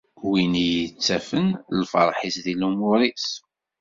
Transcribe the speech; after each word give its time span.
Win 0.29 0.53
i 0.65 0.67
yettafen 0.73 1.47
lferḥ-is 1.79 2.37
di 2.45 2.53
lumuṛ-is. 2.55 3.27